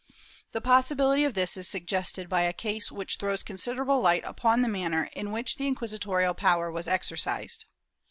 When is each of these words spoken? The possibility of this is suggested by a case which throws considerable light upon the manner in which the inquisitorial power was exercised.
The 0.53 0.61
possibility 0.61 1.25
of 1.25 1.35
this 1.35 1.55
is 1.55 1.67
suggested 1.67 2.27
by 2.27 2.41
a 2.41 2.53
case 2.53 2.91
which 2.91 3.17
throws 3.17 3.43
considerable 3.43 4.01
light 4.01 4.23
upon 4.25 4.63
the 4.63 4.67
manner 4.67 5.09
in 5.13 5.31
which 5.31 5.57
the 5.57 5.67
inquisitorial 5.67 6.33
power 6.33 6.71
was 6.71 6.87
exercised. 6.87 7.65